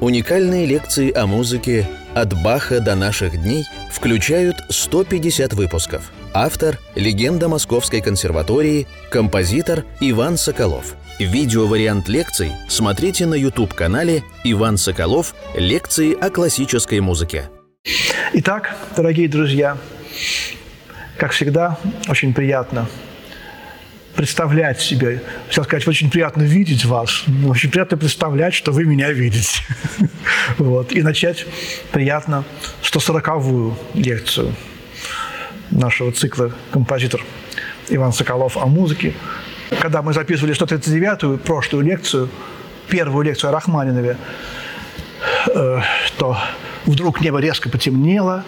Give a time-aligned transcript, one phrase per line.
[0.00, 6.12] Уникальные лекции о музыке «От Баха до наших дней» включают 150 выпусков.
[6.32, 10.94] Автор– легенда Московской консерватории, композитор Иван Соколов.
[11.18, 15.34] Видеовариант лекций смотрите на YouTube-канале «Иван Соколов.
[15.56, 17.50] Лекции о классической музыке».
[18.34, 19.78] Итак, дорогие друзья,
[21.16, 21.76] как всегда,
[22.08, 22.86] очень приятно
[24.18, 25.22] представлять себе.
[25.46, 27.22] Хотел сказать, очень приятно видеть вас.
[27.46, 29.62] Очень приятно представлять, что вы меня видите.
[30.58, 30.90] вот.
[30.90, 31.46] И начать
[31.92, 32.44] приятно
[32.82, 34.56] 140-ю лекцию
[35.70, 37.20] нашего цикла «Композитор
[37.90, 39.14] Иван Соколов о музыке».
[39.80, 42.28] Когда мы записывали 139-ю прошлую лекцию,
[42.88, 44.16] первую лекцию о Рахманинове,
[45.54, 45.80] э,
[46.16, 46.36] то
[46.86, 48.44] вдруг небо резко потемнело,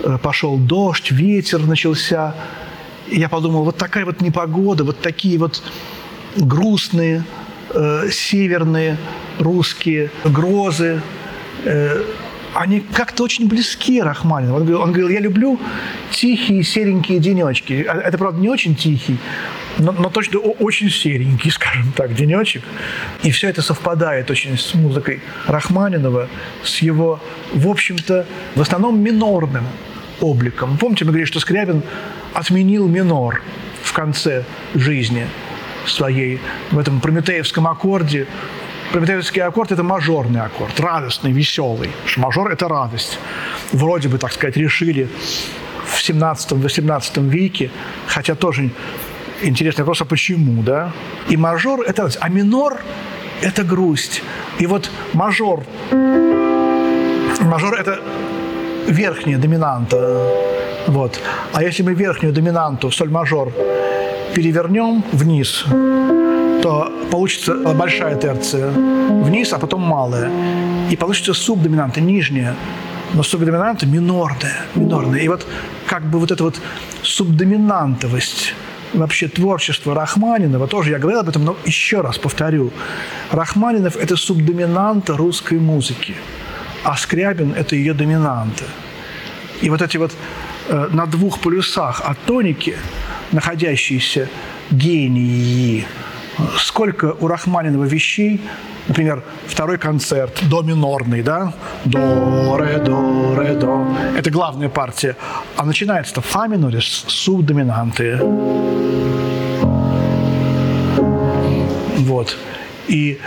[0.00, 2.34] э, пошел дождь, ветер начался–
[3.08, 5.62] я подумал, вот такая вот непогода, вот такие вот
[6.36, 7.24] грустные,
[7.74, 8.96] э, северные
[9.38, 11.00] русские грозы,
[11.64, 12.02] э,
[12.54, 14.54] они как-то очень близки Рахманину.
[14.54, 15.60] Он говорил, он говорил, я люблю
[16.10, 17.84] тихие серенькие денечки.
[17.86, 19.18] А, это, правда, не очень тихий,
[19.78, 22.62] но, но точно очень серенький, скажем так, денечек.
[23.22, 26.28] И все это совпадает очень с музыкой Рахманинова,
[26.64, 27.20] с его,
[27.52, 29.64] в общем-то, в основном минорным
[30.20, 30.78] обликом.
[30.78, 31.82] Помните, мы говорили, что Скрябин
[32.36, 33.40] отменил минор
[33.82, 35.26] в конце жизни
[35.86, 36.38] своей
[36.70, 38.26] в этом прометеевском аккорде.
[38.92, 41.90] Прометеевский аккорд– это мажорный аккорд, радостный, веселый.
[42.16, 43.18] Мажор– это радость.
[43.72, 45.08] Вроде бы, так сказать, решили
[45.86, 47.70] в 17-18 веке,
[48.06, 48.70] хотя тоже
[49.42, 50.92] интересный вопрос, а почему, да?
[51.28, 52.80] И мажор– это радость, а минор–
[53.40, 54.22] это грусть.
[54.58, 55.64] И вот мажор,
[57.40, 58.00] мажор– это
[58.88, 60.65] верхняя доминанта.
[60.86, 61.20] Вот.
[61.52, 63.52] А если мы верхнюю доминанту, соль-мажор,
[64.34, 65.64] перевернем вниз,
[66.62, 70.30] то получится большая терция вниз, а потом малая.
[70.90, 72.54] И получится субдоминанта, нижняя.
[73.14, 75.20] Но субдоминанта минорная, минорная.
[75.20, 75.46] И вот
[75.86, 76.60] как бы вот эта вот
[77.02, 78.54] субдоминантовость
[78.94, 82.70] вообще творчество Рахманинова, тоже я говорил об этом, но еще раз повторю.
[83.30, 86.14] Рахманинов– это субдоминанта русской музыки
[86.86, 88.64] а Скрябин– это ее доминанта.
[89.60, 90.12] И вот эти вот
[90.68, 92.76] на двух полюсах атоники,
[93.32, 94.28] находящиеся
[94.70, 95.86] гении,
[96.58, 98.40] сколько у Рахманинова вещей,
[98.88, 101.52] например, второй концерт, до минорный, да,
[101.84, 105.16] до, ре, до, ре, до, это главная партия,
[105.56, 108.20] а начинается-то фа миноре с субдоминанты.
[111.98, 112.36] Вот.
[112.88, 113.18] И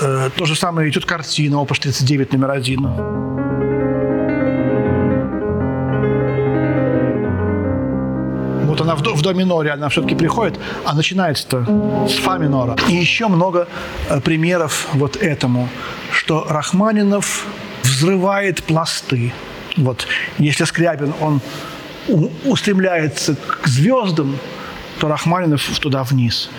[0.00, 3.35] э, то же самое идет картина, опус 39, номер один.
[8.86, 12.76] Она в до, в до миноре, она все-таки приходит, а начинается-то с фа минора.
[12.88, 13.66] И еще много
[14.08, 15.68] э, примеров вот этому,
[16.12, 17.46] что Рахманинов
[17.82, 19.32] взрывает пласты.
[19.76, 20.06] Вот
[20.38, 21.40] если Скрябин, он
[22.44, 24.38] устремляется к звездам,
[25.00, 26.50] то Рахманинов туда вниз.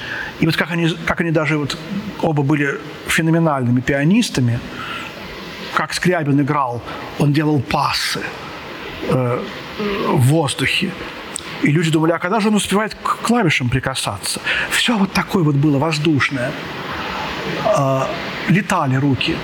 [0.42, 1.78] И вот как они, как они даже вот
[2.22, 4.60] оба были феноменальными пианистами,
[5.74, 6.82] как Скрябин играл,
[7.20, 8.20] он делал пассы
[9.10, 9.40] э,
[10.10, 10.92] в воздухе.
[11.68, 14.40] И люди думали, а когда же он успевает к клавишам прикасаться?
[14.70, 16.52] Все вот такое вот было воздушное.
[17.78, 18.04] Э,
[18.48, 19.36] летали руки.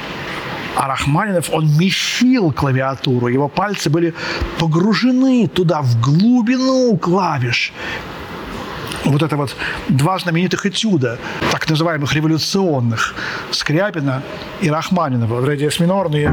[0.77, 4.13] А Рахманинов, он месил клавиатуру, его пальцы были
[4.57, 7.73] погружены туда, в глубину клавиш
[9.03, 9.55] вот это вот
[9.89, 11.19] два знаменитых этюда,
[11.51, 13.15] так называемых революционных,
[13.51, 14.23] Скрябина
[14.61, 16.29] и Рахманинова, ре диез минорные,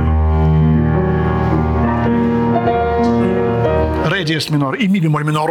[4.31, 5.51] диез минор и ми бемоль минор.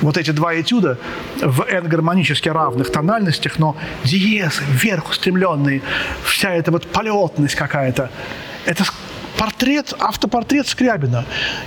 [0.00, 0.96] вот эти два этюда
[1.42, 5.82] в n-гармонически равных тональностях, но диезы, вверх устремленные,
[6.24, 8.10] вся эта вот полетность какая-то,
[8.64, 8.84] это
[9.36, 11.26] портрет, автопортрет Скрябина.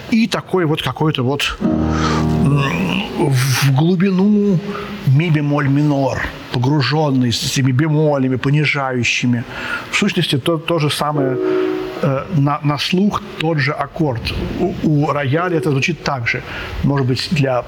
[0.10, 1.58] И такой вот какой-то вот
[3.20, 4.60] в глубину
[5.06, 6.20] ми бемоль минор,
[6.52, 9.44] погруженный с этими бемолями, понижающими.
[9.92, 11.38] В сущности, то, то же самое
[12.02, 14.22] э, на, на слух тот же аккорд.
[14.60, 16.42] У, у рояля это звучит так же.
[16.84, 17.64] Может быть, для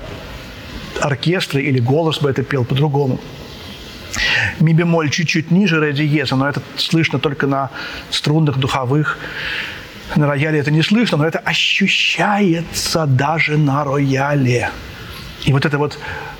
[1.02, 3.20] оркестра или голос бы это пел по-другому
[4.60, 7.70] ми бемоль чуть-чуть ниже ре диеза, но это слышно только на
[8.10, 9.18] струнных духовых.
[10.16, 14.70] На рояле это не слышно, но это ощущается даже на рояле.
[15.46, 15.98] И вот эта вот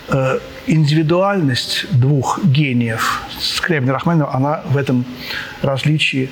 [0.10, 5.06] э, индивидуальность двух гениев, Скрябина и Рахманинова, она в этом
[5.62, 6.30] различии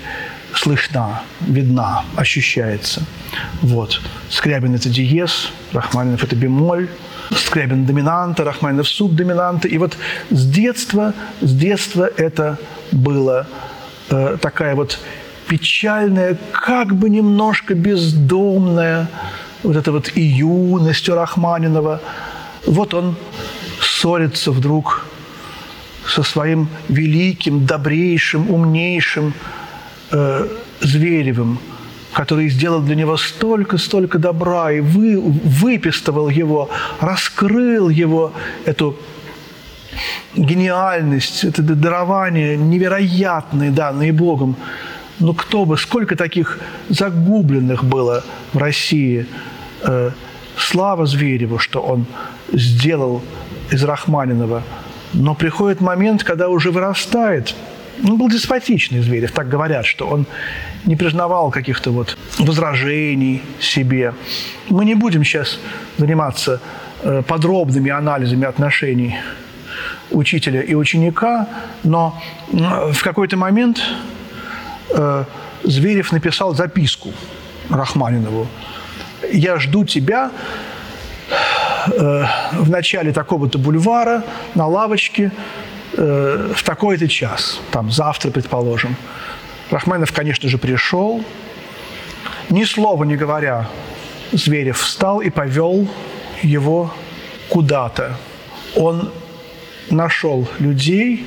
[0.56, 3.04] слышна, видна, ощущается.
[3.62, 4.01] Вот.
[4.30, 6.89] Скрябин– это диез, Рахманинов– это бемоль,
[7.31, 9.68] Скрябин– доминанта, Рахманинов– субдоминанта.
[9.68, 9.98] И вот
[10.30, 12.57] с детства, с детства это
[12.92, 13.48] было
[14.10, 15.00] э, такая вот
[15.48, 19.07] печальная, как бы немножко бездомная,
[19.63, 22.01] вот эта вот и юность у Рахманинова.
[22.66, 23.16] Вот он
[23.81, 25.06] ссорится вдруг
[26.06, 29.33] со своим великим, добрейшим, умнейшим
[30.12, 30.48] э,
[30.81, 31.60] Зверевым,
[32.13, 36.69] который сделал для него столько-столько добра и вы, выпистывал его,
[37.00, 38.33] раскрыл его,
[38.66, 38.98] эту
[40.36, 44.56] гениальность, это дарование невероятное, данное Богом.
[45.19, 48.24] Ну кто бы, сколько таких загубленных было
[48.54, 49.27] в России.
[49.84, 50.12] Э,
[50.62, 52.06] слава Звереву, что он
[52.52, 53.22] сделал
[53.72, 54.63] из Рахманинова.
[55.13, 57.56] Но приходит момент, когда уже вырастает.
[58.04, 60.25] Он был деспотичный Зверев, так говорят, что он
[60.86, 64.13] не признавал каких-то вот возражений себе.
[64.69, 65.60] Мы не будем сейчас
[65.98, 66.62] заниматься
[67.04, 69.18] э, подробными анализами отношений
[70.10, 71.48] учителя и ученика,
[71.84, 72.22] но
[72.52, 73.81] в какой-то момент
[74.90, 75.24] э,
[75.63, 77.13] Зверев написал записку
[77.69, 78.48] Рахманинову.
[79.31, 80.31] «Я жду тебя
[81.88, 84.23] э, в начале такого-то бульвара
[84.56, 85.31] на лавочке
[85.97, 88.95] э, в такой-то час, там завтра, предположим».
[89.69, 91.23] Рахманинов, конечно же, пришел.
[92.50, 93.69] Ни слова не говоря,
[94.33, 95.88] Зверев встал и повел
[96.41, 96.94] его
[97.50, 98.17] куда-то.
[98.75, 99.12] Он
[99.89, 101.25] нашел людей,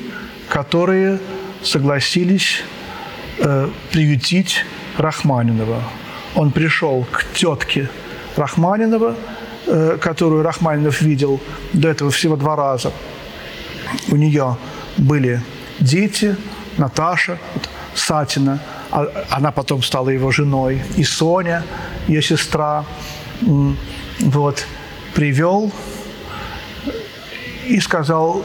[0.48, 1.18] которые
[1.62, 2.62] согласились
[3.38, 4.64] э, приютить
[4.98, 5.82] Рахманинова.
[6.34, 7.88] Он пришел к тетке
[8.36, 9.14] Рахманинова,
[9.66, 11.40] э, которую Рахманинов видел
[11.72, 12.92] до этого всего два раза.
[14.08, 14.56] У нее
[14.96, 15.40] были
[15.80, 16.36] дети,
[16.76, 17.38] Наташа,
[17.94, 18.60] Сатина,
[18.90, 21.64] а, она потом стала его женой, и Соня,
[22.08, 22.84] ее сестра,
[24.20, 24.66] вот,
[25.14, 25.72] привел
[27.66, 28.44] и сказал,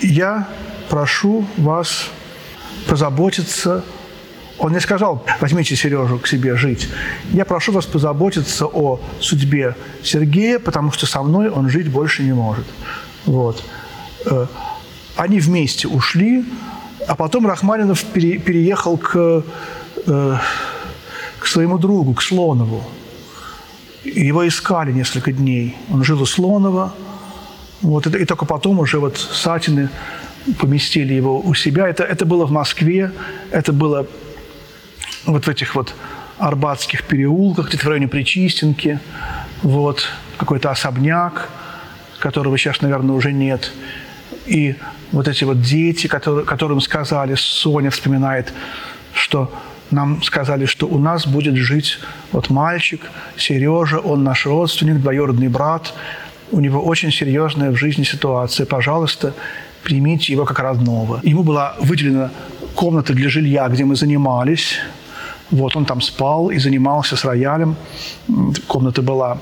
[0.00, 0.48] я
[0.88, 2.08] прошу вас
[2.88, 3.84] позаботиться
[4.60, 6.88] он не сказал, возьмите Сережу к себе жить.
[7.32, 12.34] Я прошу вас позаботиться о судьбе Сергея, потому что со мной он жить больше не
[12.34, 12.66] может.
[13.24, 13.64] Вот.
[14.26, 14.46] Э,
[15.16, 16.44] они вместе ушли,
[17.08, 19.42] а потом Рахманинов пере, переехал к,
[20.06, 20.36] э,
[21.38, 22.84] к своему другу, к Слонову.
[24.04, 25.76] Его искали несколько дней.
[25.90, 26.92] Он жил у Слонова.
[27.80, 29.88] Вот, и только потом уже вот Сатины
[30.58, 31.88] поместили его у себя.
[31.88, 33.10] Это, это было в Москве,
[33.50, 34.06] это было
[35.26, 35.94] вот в этих вот
[36.38, 38.98] арбатских переулках, где-то в районе Причистенки,
[39.62, 40.08] вот,
[40.38, 41.50] какой-то особняк,
[42.18, 43.72] которого сейчас, наверное, уже нет.
[44.46, 44.76] И
[45.12, 48.52] вот эти вот дети, которые, которым сказали, Соня вспоминает,
[49.12, 49.52] что
[49.90, 51.98] нам сказали, что у нас будет жить
[52.32, 53.02] вот мальчик,
[53.36, 55.92] Сережа, он наш родственник, двоюродный брат,
[56.52, 59.34] у него очень серьезная в жизни ситуация, пожалуйста,
[59.82, 61.20] примите его как родного.
[61.22, 62.30] Ему была выделена
[62.74, 64.78] комната для жилья, где мы занимались,
[65.50, 67.76] вот, он там спал и занимался с роялем.
[68.66, 69.38] Комната была.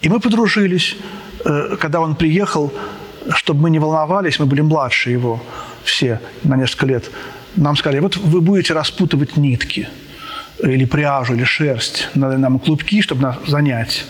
[0.00, 0.96] И мы подружились.
[1.44, 2.72] Э, когда он приехал,
[3.30, 5.42] чтобы мы не волновались, мы были младше его
[5.84, 7.10] все на несколько лет,
[7.56, 9.88] нам сказали, вот вы будете распутывать нитки
[10.62, 14.06] или пряжу, или шерсть, надо нам клубки, чтобы нас занять.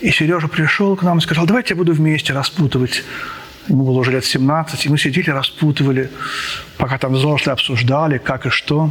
[0.00, 3.04] И Сережа пришел к нам и сказал, давайте я буду вместе распутывать
[3.68, 6.10] Ему было уже лет 17, и мы сидели, распутывали,
[6.78, 8.90] пока там взрослые обсуждали, как и что.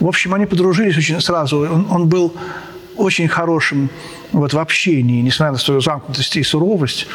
[0.00, 1.60] В общем, они подружились очень сразу.
[1.60, 2.36] Он, он был
[2.96, 3.90] очень хорошим
[4.32, 7.06] вот, в общении, несмотря на свою замкнутость и суровость.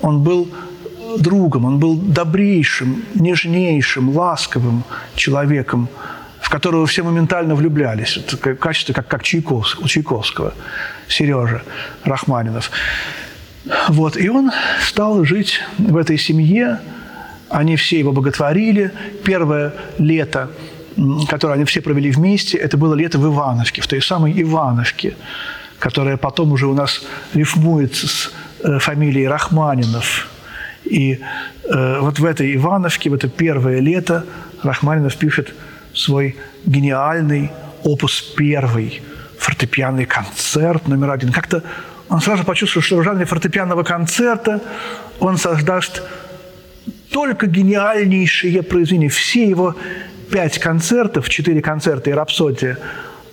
[0.00, 0.48] Он был
[1.18, 5.88] другом, он был добрейшим, нежнейшим, ласковым человеком,
[6.40, 8.16] в которого все моментально влюблялись.
[8.16, 10.54] Это качество, как, как Чайковского, у Чайковского,
[11.08, 11.62] Сережа
[12.04, 12.70] Рахманинов.
[13.88, 14.50] Вот, и он
[14.82, 16.80] стал жить в этой семье,
[17.48, 18.92] они все его боготворили.
[19.24, 20.50] Первое лето,
[21.28, 25.16] которое они все провели вместе, это было лето в Ивановке, в той самой Ивановке,
[25.78, 27.02] которая потом уже у нас
[27.32, 30.28] рифмуется с э, фамилией Рахманинов.
[30.84, 31.20] И
[31.64, 34.26] э, вот в этой Ивановке, в это первое лето,
[34.62, 35.54] Рахманинов пишет
[35.94, 37.50] свой гениальный
[37.82, 39.02] опус первый,
[39.38, 41.32] фортепианный концерт номер один.
[41.32, 41.62] Как-то
[42.08, 44.60] он сразу почувствовал, что в жанре фортепианного концерта
[45.20, 46.02] он создаст
[47.10, 49.08] только гениальнейшие произведения.
[49.08, 49.74] Все его
[50.30, 52.78] пять концертов, четыре концерта и рапсодия,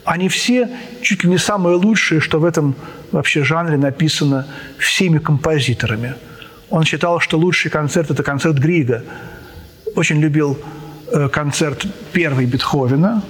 [0.04, 0.70] они все
[1.01, 2.75] чуть ли не самые лучшие, что в этом
[3.12, 4.48] вообще жанре написано
[4.78, 6.16] всеми композиторами.
[6.70, 9.04] Он считал, что лучший концерт– это концерт Грига.
[9.96, 10.58] Очень любил
[11.12, 13.22] э, концерт первый Бетховена.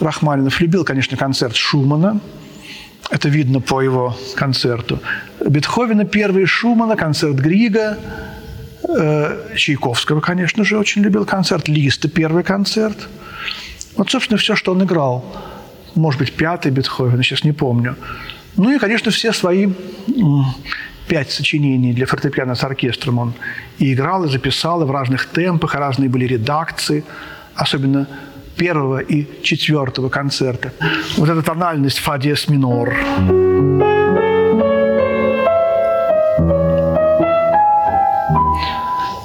[0.00, 2.20] Рахманинов любил, конечно, концерт Шумана.
[3.10, 5.00] Это видно по его концерту.
[5.46, 7.98] Бетховена первый, Шумана, концерт Грига,
[8.88, 13.08] э, Чайковского, конечно же, очень любил концерт, Листа первый концерт.
[13.96, 15.24] Вот, собственно, все, что он играл.
[15.94, 17.96] Может быть, пятый Бетховен, сейчас не помню.
[18.56, 19.68] Ну и, конечно, все свои
[21.06, 23.34] пять сочинений для фортепиано с оркестром он
[23.78, 27.04] и играл, и записал, и в разных темпах, разные были редакции,
[27.54, 28.08] особенно
[28.56, 30.72] первого и четвертого концерта.
[31.16, 32.94] Вот эта тональность фа диез минор.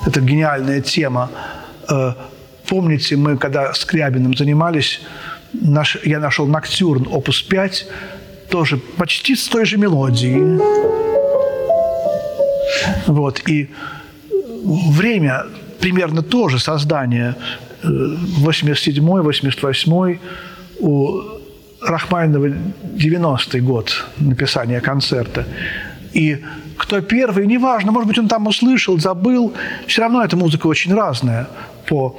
[0.06, 1.30] Это гениальная тема.
[1.90, 2.14] Э,
[2.68, 5.02] помните, мы когда с Крябиным занимались,
[5.54, 7.88] наш, я нашел Ноктюрн, опус 5,
[8.50, 10.60] тоже почти с той же мелодией.
[13.08, 13.48] Вот.
[13.48, 13.70] И
[14.64, 15.46] время
[15.80, 17.36] примерно тоже создания
[17.84, 20.20] 87-й, 88-й,
[20.80, 21.22] у
[21.82, 25.46] Рахманинова 90-й год написания концерта.
[26.14, 26.44] И
[26.78, 29.54] кто первый, неважно, может быть, он там услышал, забыл,
[29.88, 31.48] все равно эта музыка очень разная
[31.88, 32.18] по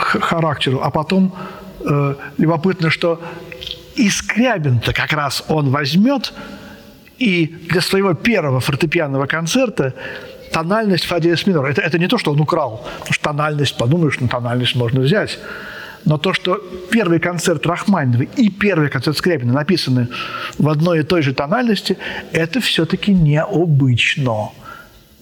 [0.00, 0.80] характеру.
[0.82, 1.34] А потом
[1.80, 3.20] э, любопытно, что
[3.96, 6.32] и Скрябин-то как раз он возьмет
[7.18, 9.94] и для своего первого фортепианного концерта
[10.52, 11.66] тональность фа диез минор.
[11.66, 15.38] Это, это не то, что он украл, потому что тональность, подумаешь, ну тональность можно взять.
[16.04, 20.08] Но то, что первый концерт Рахманинова и первый концерт Скрябина написаны
[20.56, 21.98] в одной и той же тональности,
[22.32, 24.50] это все-таки необычно.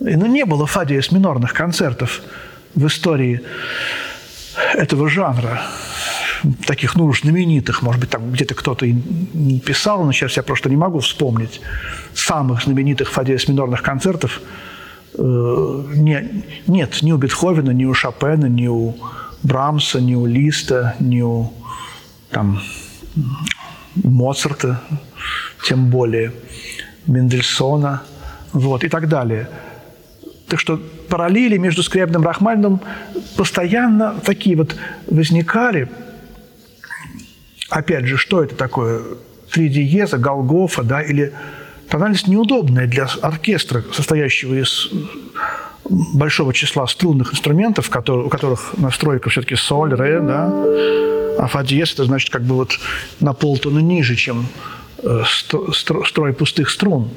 [0.00, 2.20] И, ну, не было фа диез минорных концертов
[2.74, 3.40] в истории
[4.74, 5.62] этого жанра
[6.66, 8.94] таких, ну, знаменитых, может быть, там где-то кто-то и
[9.60, 11.60] писал, но сейчас я просто не могу вспомнить
[12.14, 14.40] самых знаменитых фа диез минорных концертов.
[15.16, 18.94] Э, не, нет, ни у Бетховена, ни у Шопена, ни у
[19.42, 21.52] Брамса, ни у Листа, ни у
[22.30, 22.60] там,
[23.94, 24.80] Моцарта,
[25.64, 26.32] тем более
[27.06, 28.02] Мендельсона,
[28.52, 29.48] вот, и так далее.
[30.48, 32.80] Так что параллели между Скрябным и Рахманиновым
[33.36, 35.88] постоянно такие вот возникали–
[37.74, 39.02] опять же, что это такое?
[39.50, 41.32] Три диеза, Голгофа, да, или
[41.94, 44.88] тональность неудобная для оркестра, состоящего из
[45.84, 50.50] большого числа струнных инструментов, у которых настройка все-таки соль, ре, да,
[51.38, 52.72] а фа диез– это значит как бы вот
[53.20, 54.48] на полтона ниже, чем
[55.04, 55.22] э,
[56.04, 57.10] строй пустых струн.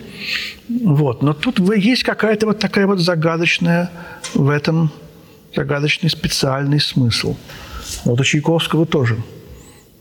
[0.69, 1.23] Вот.
[1.23, 3.89] Но тут есть какая-то вот такая вот загадочная
[4.35, 4.91] в этом
[5.55, 7.35] загадочный специальный смысл.
[8.05, 9.17] Вот у Чайковского тоже–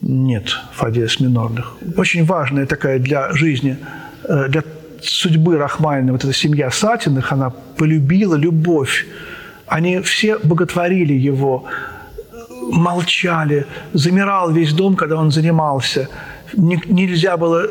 [0.02, 1.76] нет фа диез минорных.
[1.97, 3.78] Очень важная такая для жизни,
[4.28, 4.62] для
[5.02, 9.06] судьбы Рахманина, вот эта семья Сатиных, она полюбила любовь.
[9.66, 11.64] Они все боготворили его,
[12.71, 16.09] молчали, замирал весь дом, когда он занимался.
[16.54, 17.68] Нельзя было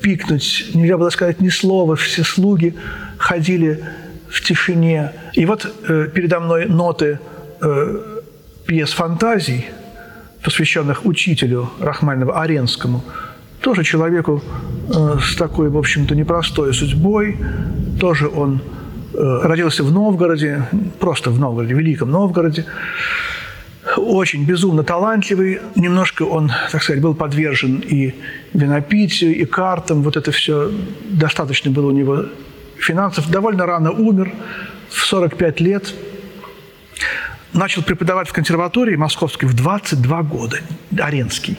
[0.00, 2.74] пикнуть, нельзя было сказать ни слова, все слуги
[3.18, 3.84] ходили
[4.28, 5.12] в тишине.
[5.34, 7.18] И вот э, передо мной ноты
[7.60, 8.20] э,
[8.66, 9.66] пьес фантазий–
[10.46, 13.02] посвященных учителю Рахманинова Аренскому,
[13.60, 14.42] тоже человеку
[14.88, 17.36] э, с такой, в общем-то, непростой судьбой.
[18.00, 18.60] Тоже он
[19.14, 22.66] э, родился в Новгороде, просто в Новгороде, в Великом Новгороде.
[23.96, 25.60] Очень безумно талантливый.
[25.74, 28.14] Немножко он, так сказать, был подвержен и
[28.52, 30.02] винопитию, и картам.
[30.02, 30.70] Вот это все
[31.08, 32.24] достаточно было у него
[32.78, 33.30] финансов.
[33.30, 34.32] Довольно рано умер,
[34.88, 35.94] в 45 лет–
[37.56, 40.58] начал преподавать в консерватории московской в 22 года,
[40.98, 41.58] Аренский.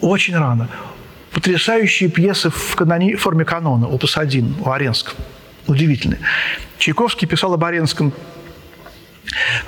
[0.00, 0.68] Очень рано.
[1.38, 5.14] Потрясающие пьесы в каноне, форме канона, опус 1 у Аренского.
[5.68, 6.18] Удивительные.
[6.78, 8.12] Чайковский писал об Аренском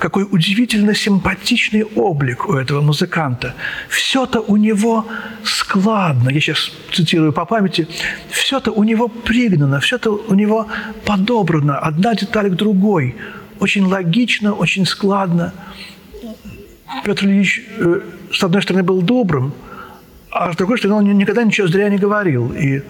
[0.00, 3.54] какой удивительно симпатичный облик у этого музыканта.
[3.88, 5.06] Все-то у него
[5.44, 7.86] складно, я сейчас цитирую по памяти,
[8.30, 10.66] все-то у него пригнано, все-то у него
[11.04, 13.14] подобрано, одна деталь к другой–
[13.60, 15.52] очень логично, очень складно.
[17.04, 18.00] Петр Ильич, э,
[18.32, 19.52] с одной стороны, был добрым,
[20.30, 22.52] а с другой стороны, он никогда ничего зря не говорил.
[22.52, 22.82] И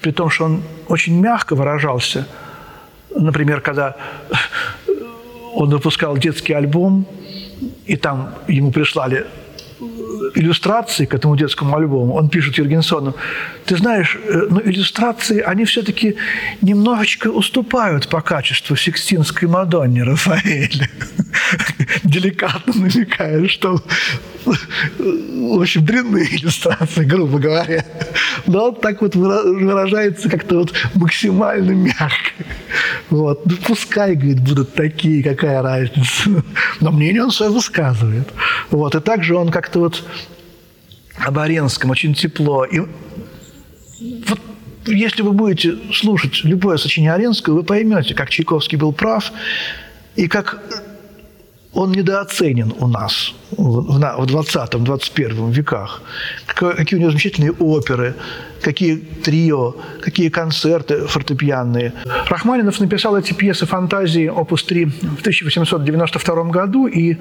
[0.00, 2.26] при том, что он очень мягко выражался,
[3.14, 3.96] например, когда
[5.54, 7.06] он выпускал детский альбом,
[7.86, 9.26] и там ему прислали
[10.34, 13.14] иллюстрации к этому детскому альбому, он пишет Юргенсону,
[13.64, 16.16] ты знаешь, э, но иллюстрации, они все-таки
[16.62, 20.90] немножечко уступают по качеству Сикстинской Мадонне Рафаэля.
[22.04, 23.80] Деликатно намекая, что
[24.46, 27.84] в общем, дрянные иллюстрации, грубо говоря.
[28.46, 32.32] Но он так вот выражается как-то вот максимально мягко.
[33.10, 33.44] Вот.
[33.46, 36.42] Ну, пускай, говорит, будут такие, какая разница.
[36.80, 38.28] Но мнение он свое высказывает.
[38.70, 38.94] Вот.
[38.94, 40.04] И также он как-то вот
[41.18, 42.64] об Аренском очень тепло.
[42.64, 42.80] И
[44.00, 44.40] вот
[44.86, 49.32] если вы будете слушать любое сочинение Аренского, вы поймете, как Чайковский был прав,
[50.14, 50.62] и как
[51.76, 56.02] он недооценен у нас в 20-21 веках.
[56.46, 58.14] Какие у него замечательные оперы,
[58.62, 61.92] какие трио, какие концерты фортепианные.
[62.28, 67.16] Рахманинов написал эти пьесы фантазии опус 3 в 1892 году и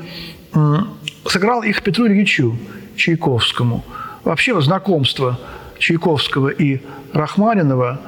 [1.27, 2.57] сыграл их Петру Ильичу
[2.95, 3.83] Чайковскому.
[4.23, 5.37] Вообще знакомство
[5.79, 6.79] Чайковского и
[7.11, 7.99] Рахманинова,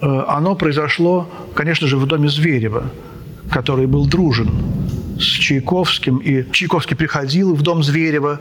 [0.00, 2.84] э, оно произошло, конечно же, в доме Зверева,
[3.50, 4.50] который был дружен
[5.20, 6.18] с Чайковским.
[6.18, 8.40] И Чайковский приходил в дом Зверева,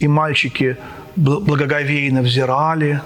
[0.00, 0.76] и мальчики
[1.16, 3.00] благоговейно взирали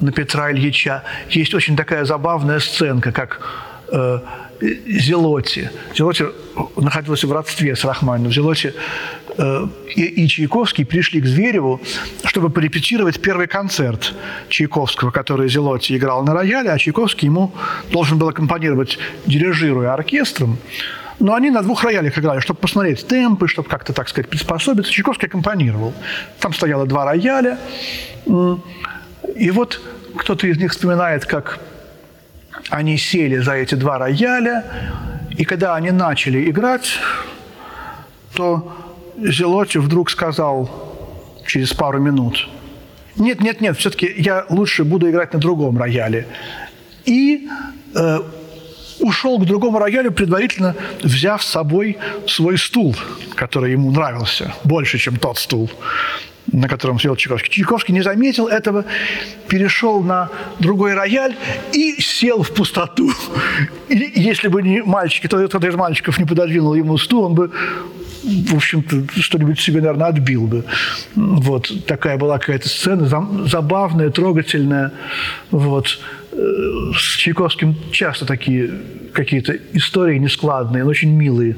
[0.00, 1.04] на Петра Ильича.
[1.30, 3.40] Есть очень такая забавная сценка, как
[3.88, 4.18] э,
[4.60, 5.70] Зелоти.
[5.94, 6.26] Зелоти
[6.76, 8.32] находился в родстве с Рахманиновым.
[8.32, 8.74] Зелоти
[9.36, 11.80] э, и, и Чайковский пришли к Звереву,
[12.24, 14.14] чтобы порепетировать первый концерт
[14.48, 17.52] Чайковского, который Зелоти играл на рояле, а Чайковский ему
[17.90, 20.58] должен был аккомпанировать, дирижируя оркестром.
[21.20, 24.92] Но они на двух роялях играли, чтобы посмотреть темпы, чтобы как-то, так сказать, приспособиться.
[24.92, 25.92] Чайковский аккомпанировал.
[26.40, 27.58] Там стояло два рояля.
[29.36, 29.80] И вот
[30.16, 31.60] кто-то из них вспоминает, как
[32.70, 34.64] они сели за эти два рояля,
[35.36, 36.98] и когда они начали играть,
[38.34, 38.76] то
[39.16, 40.70] Зелоти вдруг сказал
[41.46, 42.48] через пару минут,
[43.16, 46.26] нет, нет, нет, все-таки я лучше буду играть на другом рояле.
[47.04, 47.48] И
[47.94, 48.18] э,
[49.00, 52.96] ушел к другому роялю, предварительно взяв с собой свой стул,
[53.34, 55.70] который ему нравился больше, чем тот стул
[56.52, 57.50] на котором сидел Чайковский.
[57.50, 58.84] Чайковский не заметил этого,
[59.48, 61.34] перешел на другой рояль
[61.72, 63.10] и сел в пустоту.
[63.88, 67.50] И если бы не мальчики, то кто-то из мальчиков не пододвинул ему стул, он бы
[68.24, 70.64] в общем-то, что-нибудь себе, наверное, отбил бы.
[71.14, 73.06] Вот такая была какая-то сцена,
[73.46, 74.92] забавная, трогательная.
[75.50, 75.98] Вот.
[76.32, 76.36] Э,
[76.96, 78.70] с Чайковским часто такие
[79.12, 81.56] какие-то истории нескладные, но очень милые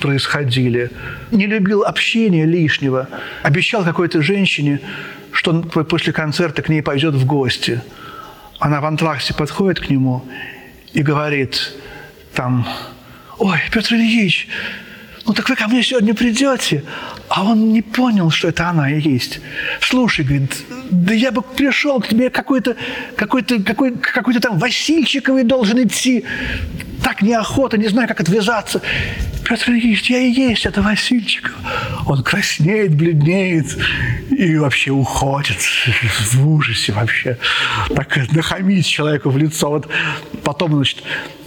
[0.00, 0.90] происходили.
[1.30, 3.08] Не любил общения лишнего.
[3.42, 4.80] Обещал какой-то женщине,
[5.32, 7.82] что он после концерта к ней пойдет в гости.
[8.58, 10.24] Она в антраксе подходит к нему
[10.92, 11.72] и говорит
[12.34, 12.66] там,
[13.38, 14.48] «Ой, Петр Ильич,
[15.26, 16.84] ну так вы ко мне сегодня придете?»
[17.28, 19.40] А он не понял, что это она и есть.
[19.80, 20.56] «Слушай,— говорит,—
[20.90, 22.76] да я бы пришел к тебе какой-то
[23.16, 26.24] какой -то, какой, какой -то там Васильчиковый должен идти.
[27.02, 28.80] Так неохота, не знаю, как отвязаться.
[29.48, 31.52] Петр я и есть это Васильчиков.
[32.06, 33.78] Он краснеет, бледнеет
[34.28, 35.58] и вообще уходит
[36.32, 37.38] в ужасе вообще.
[37.94, 39.70] Так нахамить человеку в лицо.
[39.70, 39.88] Вот
[40.42, 41.04] потом, значит,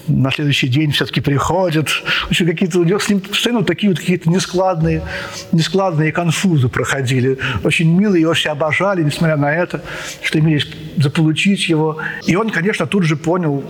[0.08, 1.90] на следующий день все-таки приходят.
[1.90, 5.04] В какие-то у него с ним постоянно такие вот какие-то нескладные,
[5.52, 7.38] нескладные конфузы проходили.
[7.66, 9.84] Очень милые, его все обожали, несмотря на это,
[10.24, 10.64] что имели
[10.96, 11.98] заполучить его.
[12.26, 13.66] И он, конечно, тут же понял,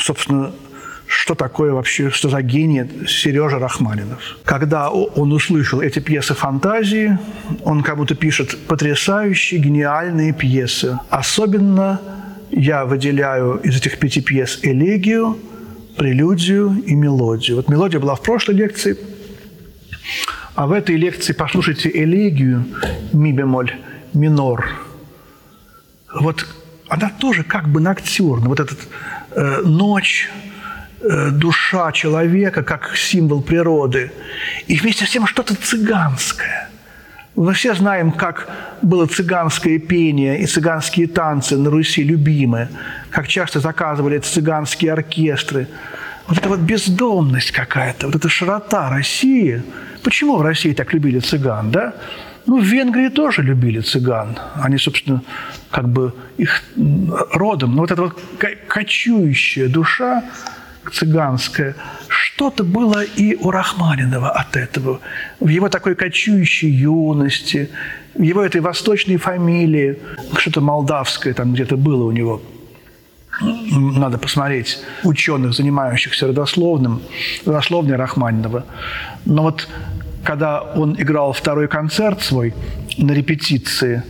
[0.00, 0.50] собственно,
[1.22, 4.38] что такое вообще, что за гений Сережа Рахманинов.
[4.44, 7.16] Когда он услышал эти пьесы фантазии,
[7.62, 10.98] он как будто пишет потрясающие, гениальные пьесы.
[11.10, 12.00] Особенно
[12.50, 15.38] я выделяю из этих пяти пьес «Элегию»,
[15.96, 17.58] «Прелюдию» и «Мелодию».
[17.58, 18.98] Вот «Мелодия» была в прошлой лекции,
[20.56, 22.64] а в этой лекции послушайте «Элегию»,
[23.12, 23.70] ми бемоль,
[24.12, 24.66] минор.
[26.12, 26.44] Вот
[26.88, 28.48] она тоже как бы ноктюрна.
[28.48, 28.80] Вот этот
[29.30, 30.28] э, ночь,
[31.32, 34.12] душа человека как символ природы,
[34.66, 36.68] и вместе с тем что-то цыганское.
[37.34, 38.48] Мы все знаем, как
[38.82, 42.68] было цыганское пение и цыганские танцы на Руси любимые,
[43.10, 45.66] как часто заказывали цыганские оркестры.
[46.28, 49.62] Вот эта вот бездомность какая-то, вот эта широта России.
[50.02, 51.94] Почему в России так любили цыган, да?
[52.46, 54.38] Ну, в Венгрии тоже любили цыган.
[54.54, 55.22] Они, собственно,
[55.70, 56.62] как бы их
[57.32, 57.74] родом.
[57.74, 58.20] Но вот эта вот
[58.68, 60.22] кочующая душа,
[60.90, 61.74] цыганское.
[62.08, 65.00] Что-то было и у Рахманинова от этого.
[65.40, 67.70] В его такой кочующей юности,
[68.14, 69.98] в его этой восточной фамилии,
[70.36, 72.42] что-то молдавское там где-то было у него.
[73.40, 77.02] Надо посмотреть ученых, занимающихся родословным,
[77.46, 78.66] родословной Рахманинова.
[79.24, 79.68] Но вот
[80.22, 82.54] когда он играл второй концерт свой
[82.98, 84.02] на репетиции,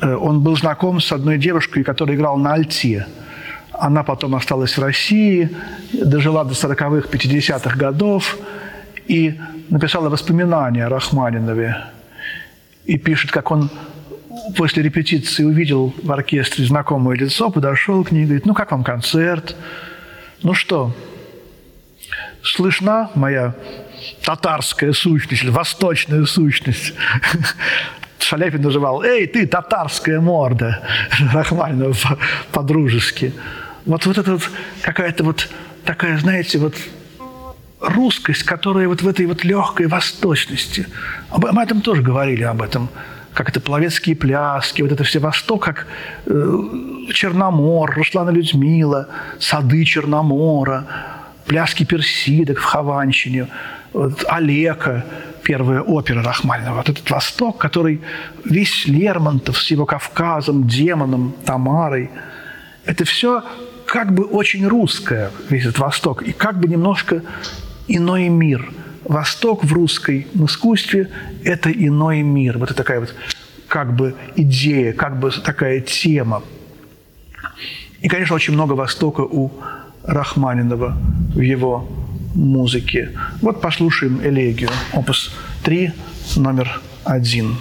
[0.00, 3.06] э, он был знаком с одной девушкой, которая играла на альте–
[3.78, 5.50] она потом осталась в России,
[5.92, 8.36] дожила до 40-х, 50-х годов
[9.06, 11.76] и написала воспоминания о Рахманинове.
[12.84, 13.70] и пишет, как он
[14.56, 18.84] после репетиции увидел в оркестре знакомое лицо, подошел к ней и говорит, ну как вам
[18.84, 19.56] концерт?
[20.42, 20.94] Ну что,
[22.42, 23.54] слышна моя
[24.22, 26.94] татарская сущность или восточная сущность?
[28.18, 30.82] Шаляпин называл, эй, ты, татарская морда,
[31.32, 32.18] Рахманинова
[32.52, 33.32] по-дружески.
[33.86, 34.50] Вот, вот это вот
[34.82, 35.48] какая-то вот
[35.84, 36.74] такая, знаете, вот
[37.80, 40.86] русскость, которая вот в этой вот легкой восточности.
[41.30, 42.88] Об, об этом тоже говорили, об этом.
[43.32, 45.86] Как это половецкие пляски, вот это все Восток, как
[46.24, 46.58] э,
[47.12, 50.86] Черномор, Руслана Людмила, сады Черномора,
[51.46, 53.48] пляски персидок в Хованщине,
[53.92, 55.04] вот, Олека,
[55.42, 56.76] первая опера Рахманинова.
[56.76, 58.00] Вот этот Восток, который
[58.44, 62.10] весь Лермонтов с его Кавказом, демоном, Тамарой,
[62.86, 63.44] это все
[63.86, 67.22] как бы очень русское, весь этот Восток, и как бы немножко
[67.88, 68.72] иной мир.
[69.04, 71.10] Восток в русской искусстве–
[71.44, 72.58] это иной мир.
[72.58, 73.14] Вот это такая вот
[73.68, 76.42] как бы идея, как бы такая тема.
[78.00, 79.52] И, конечно, очень много Востока у
[80.02, 80.96] Рахманинова
[81.34, 81.88] в его
[82.34, 83.12] музыке.
[83.40, 85.92] Вот послушаем элегию, опус 3,
[86.36, 87.56] номер один.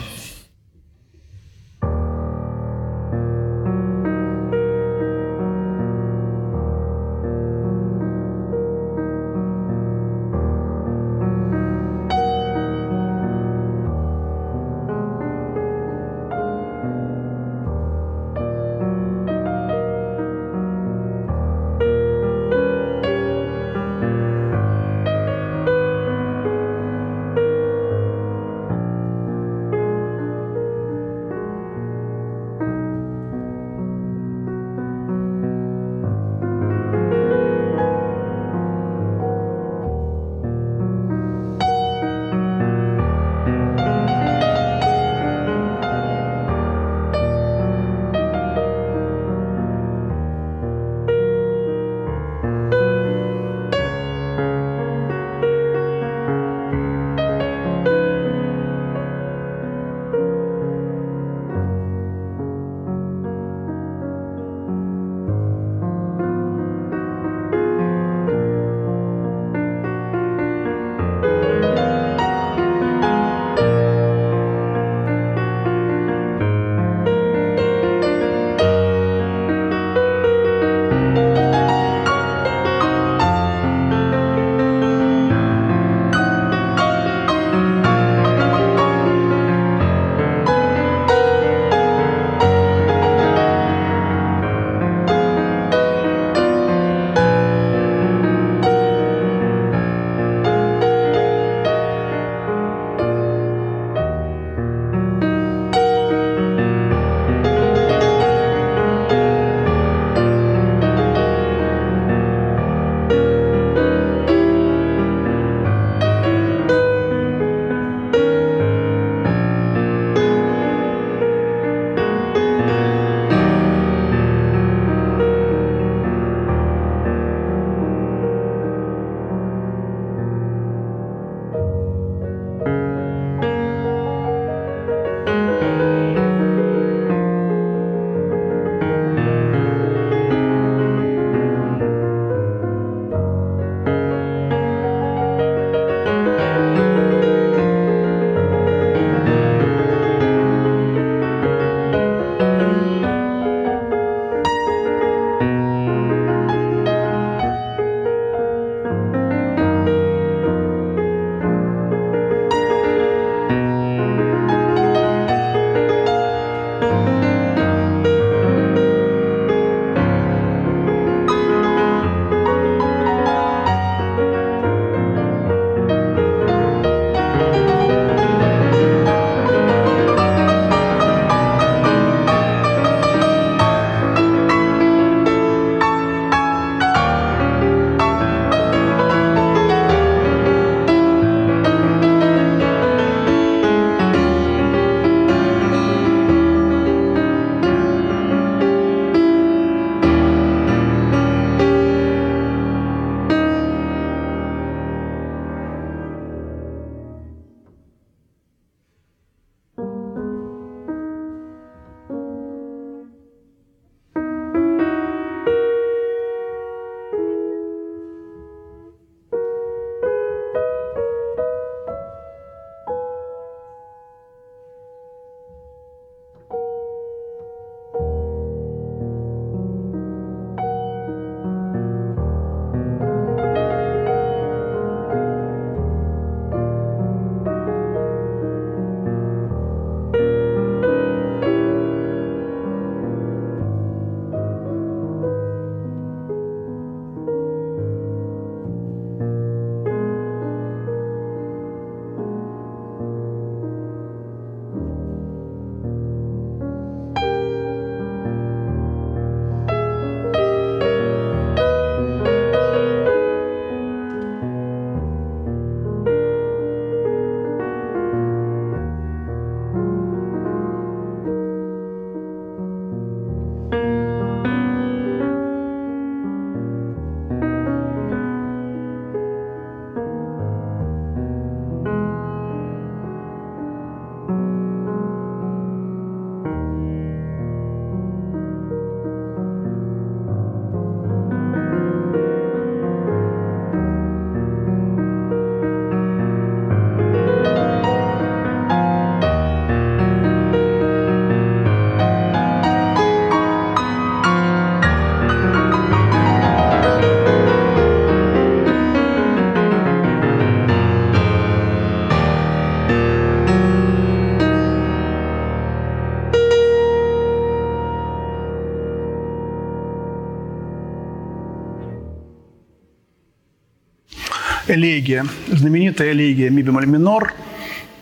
[324.75, 327.33] Элегия, знаменитая элегия ми бемоль минор,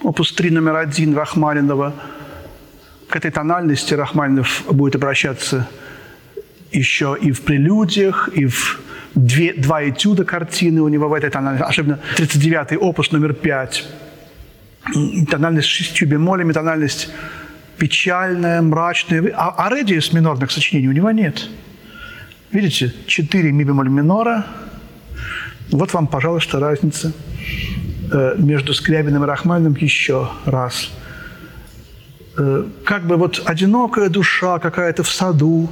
[0.02, 1.94] опус 3 номер один Рахманинова.
[3.10, 5.68] К этой тональности Рахманинов будет обращаться
[6.72, 8.82] еще и в прелюдиях, и в
[9.16, 13.86] две, два этюда картины у него в этой тональности, особенно 39-й опус номер 5.
[15.30, 17.10] Тональность с шестью бемолями, тональность
[17.78, 19.32] печальная, мрачная.
[19.36, 21.50] А, а редии с минорных сочинений у него нет.
[22.52, 24.46] Видите, 4 ми бемоль минора.
[25.72, 27.12] Вот вам, пожалуйста, разница
[28.12, 30.92] э, между Скрябиным и Рахманиным еще раз.
[32.38, 35.70] Э, как бы вот одинокая душа какая-то в саду,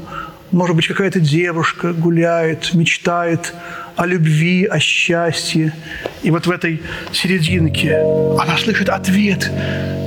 [0.52, 3.54] может быть, какая-то девушка гуляет, мечтает
[3.96, 5.74] о любви, о счастье.
[6.24, 6.82] И вот в этой
[7.14, 7.98] серединке
[8.40, 9.50] она слышит ответ.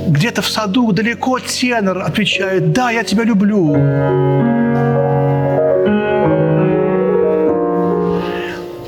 [0.07, 4.64] Где-то в саду, далеко тенор отвечает, «Да, я тебя люблю».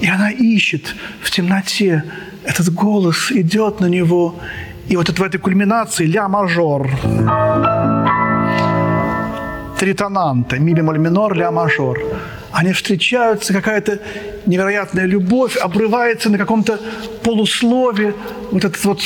[0.07, 2.01] И она ищет в темноте.
[2.45, 4.35] Этот голос идет на него.
[4.87, 6.89] И вот это в этой кульминации ля-мажор
[9.77, 11.99] тритонанта, ми бемоль минор, ля мажор.
[12.53, 13.99] Они встречаются, какая-то
[14.45, 16.79] невероятная любовь обрывается на каком-то
[17.23, 18.13] полуслове.
[18.51, 19.01] Вот этот вот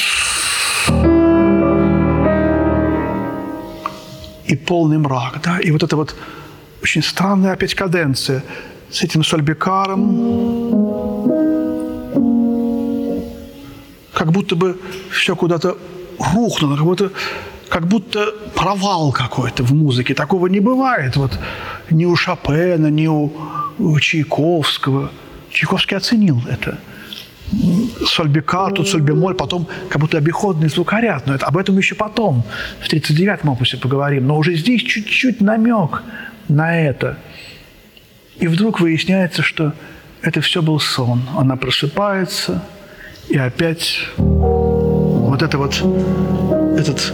[4.46, 6.16] и полный мрак, да, и вот это вот
[6.84, 8.44] очень странная опять каденция
[8.92, 10.91] с этим сольбикаром,
[14.22, 14.78] как будто бы
[15.10, 15.78] все куда-то
[16.20, 17.12] рухнуло, как будто
[17.70, 20.14] как будто провал какой-то в музыке.
[20.14, 21.16] Такого не бывает.
[21.16, 21.40] Вот
[21.90, 23.34] ни у Шопена, ни у,
[23.80, 25.10] у Чайковского.
[25.50, 26.78] Чайковский оценил это.
[28.06, 31.26] Сольбикар, соль бемоль, потом как будто обиходный звукоряд.
[31.26, 32.44] Но это, об этом еще потом,
[32.80, 34.28] в 39-м опусе поговорим.
[34.28, 36.04] Но уже здесь чуть-чуть намек
[36.48, 37.18] на это.
[38.38, 39.74] И вдруг выясняется, что
[40.22, 41.24] это все был сон.
[41.36, 42.62] Она просыпается,
[43.32, 45.82] и опять вот это вот
[46.78, 47.14] этот,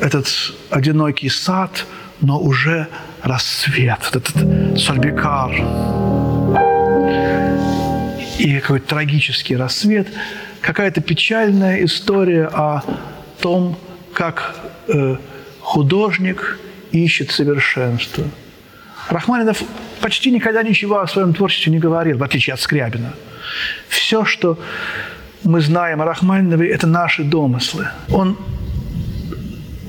[0.00, 0.26] этот
[0.70, 1.84] одинокий сад,
[2.22, 2.88] но уже
[3.22, 5.52] рассвет, вот этот сальбикар.
[8.38, 10.08] И какой-то трагический рассвет,
[10.62, 12.82] какая-то печальная история о
[13.42, 13.76] том,
[14.14, 15.16] как э,
[15.60, 16.58] художник
[16.92, 18.24] ищет совершенство.
[19.10, 19.62] Рахманинов
[20.00, 23.12] почти никогда ничего о своем творчестве не говорил, в отличие от Скрябина.
[23.88, 24.58] Все, что
[25.44, 27.88] мы знаем о Рахманинове, это наши домыслы.
[28.10, 28.36] Он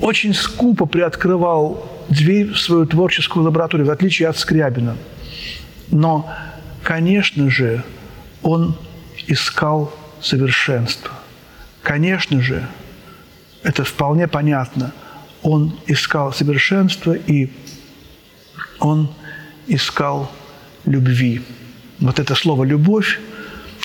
[0.00, 4.96] очень скупо приоткрывал дверь в свою творческую лабораторию, в отличие от Скрябина.
[5.90, 6.28] Но,
[6.82, 7.82] конечно же,
[8.42, 8.76] он
[9.26, 11.10] искал совершенство.
[11.82, 12.66] Конечно же,
[13.62, 14.92] это вполне понятно.
[15.42, 17.50] Он искал совершенство, и
[18.78, 19.10] он
[19.66, 20.30] искал
[20.84, 21.42] любви.
[21.98, 23.20] Вот это слово «любовь»–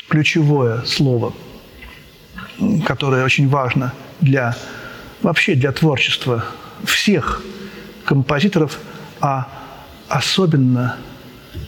[0.09, 1.33] ключевое слово,
[2.85, 4.55] которое очень важно для
[5.21, 6.45] вообще для творчества
[6.83, 7.41] всех
[8.05, 8.79] композиторов,
[9.21, 9.47] а
[10.07, 10.97] особенно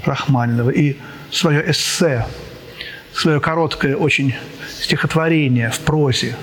[0.05, 0.69] Рахманинова.
[0.69, 0.97] И
[1.31, 2.25] свое эссе,
[3.13, 4.35] свое короткое очень
[4.81, 6.35] стихотворение в прозе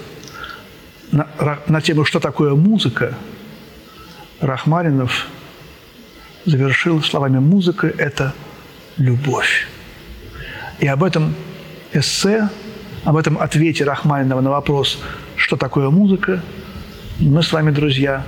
[1.13, 1.29] на,
[1.69, 3.15] на тему «Что такое музыка?»
[4.41, 5.29] Рахманинов
[6.45, 8.35] завершил словами «Музыка– это
[8.97, 9.69] любовь».
[10.81, 11.35] И об этом
[11.93, 12.49] эссе,
[13.05, 15.01] об этом ответе Рахманинова на вопрос
[15.37, 16.43] «Что такое музыка?»–
[17.21, 18.25] мы с вами, друзья,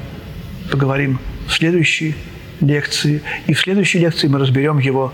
[0.70, 2.14] поговорим в следующей
[2.60, 3.22] лекции.
[3.46, 5.12] И в следующей лекции мы разберем его,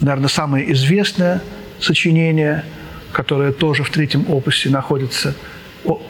[0.00, 1.42] наверное, самое известное
[1.80, 2.64] сочинение,
[3.12, 5.34] которое тоже в третьем опусе находится,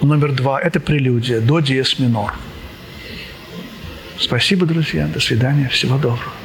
[0.00, 0.60] номер два.
[0.60, 2.34] Это прелюдия до диез минор.
[4.18, 5.08] Спасибо, друзья.
[5.12, 5.68] До свидания.
[5.68, 6.37] Всего доброго.